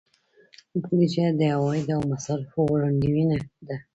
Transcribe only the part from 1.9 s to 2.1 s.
او